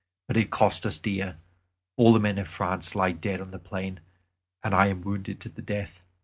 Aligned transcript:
But 0.27 0.35
it 0.37 0.49
cost 0.49 0.87
us 0.87 0.97
dear; 0.97 1.37
all 1.95 2.11
the 2.11 2.19
men 2.19 2.39
of 2.39 2.47
France 2.47 2.95
lie 2.95 3.11
dead 3.11 3.39
on 3.39 3.51
the 3.51 3.59
plain, 3.59 3.99
and 4.63 4.73
I 4.73 4.87
am 4.87 5.01
wounded 5.03 5.39
to 5.41 5.49
the 5.49 5.61
death. 5.61 6.01